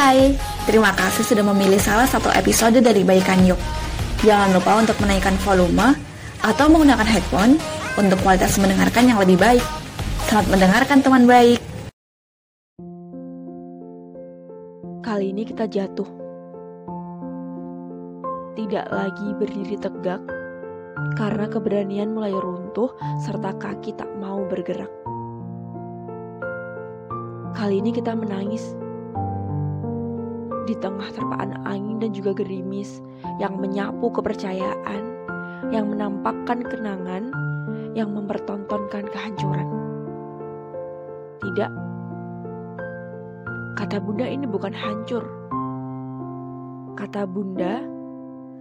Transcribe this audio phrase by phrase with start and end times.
[0.00, 0.32] Hai,
[0.64, 3.60] terima kasih sudah memilih salah satu episode dari Baikan Yuk.
[4.24, 5.92] Jangan lupa untuk menaikkan volume
[6.40, 7.60] atau menggunakan headphone
[8.00, 9.60] untuk kualitas mendengarkan yang lebih baik.
[10.24, 11.60] Selamat mendengarkan teman baik.
[15.04, 16.08] Kali ini kita jatuh.
[18.56, 20.24] Tidak lagi berdiri tegak
[21.20, 22.88] karena keberanian mulai runtuh
[23.20, 24.88] serta kaki tak mau bergerak.
[27.52, 28.64] Kali ini kita menangis
[30.70, 33.02] di tengah terpaan angin dan juga gerimis
[33.42, 35.02] yang menyapu kepercayaan,
[35.74, 37.34] yang menampakkan kenangan,
[37.98, 39.66] yang mempertontonkan kehancuran.
[41.42, 41.70] Tidak,
[43.82, 45.26] kata Bunda ini bukan hancur.
[46.94, 47.82] Kata Bunda,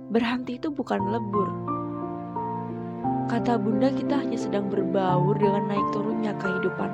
[0.09, 1.49] berhenti itu bukan lebur.
[3.29, 6.89] Kata Bunda kita hanya sedang berbaur dengan naik turunnya kehidupan.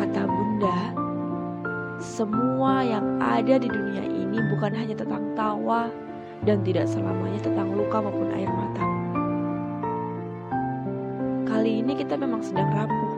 [0.00, 0.99] Kata Bunda,
[2.20, 5.88] semua yang ada di dunia ini bukan hanya tentang tawa
[6.44, 8.84] dan tidak selamanya tentang luka maupun air mata.
[11.48, 13.12] Kali ini kita memang sedang rapuh,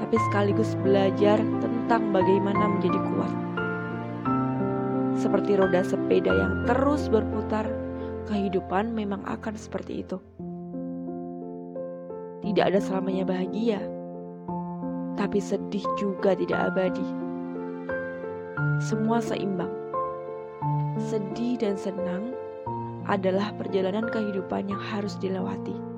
[0.00, 3.34] tapi sekaligus belajar tentang bagaimana menjadi kuat.
[5.20, 7.68] Seperti roda sepeda yang terus berputar,
[8.24, 10.16] kehidupan memang akan seperti itu.
[12.40, 13.84] Tidak ada selamanya bahagia,
[15.20, 17.25] tapi sedih juga tidak abadi
[18.80, 19.72] semua seimbang.
[20.96, 22.32] Sedih dan senang
[23.06, 25.95] adalah perjalanan kehidupan yang harus dilewati.